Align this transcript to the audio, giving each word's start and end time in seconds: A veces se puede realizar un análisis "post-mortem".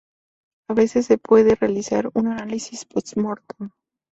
A 0.67 0.73
veces 0.73 1.05
se 1.05 1.19
puede 1.19 1.53
realizar 1.53 2.09
un 2.15 2.25
análisis 2.29 2.85
"post-mortem". 2.85 3.69